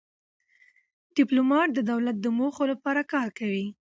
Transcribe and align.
ډيپلومات 1.17 1.67
د 1.73 1.79
دولت 1.91 2.15
د 2.21 2.25
موخو 2.37 2.63
لپاره 2.71 3.01
کار 3.13 3.27
کوي. 3.39 3.67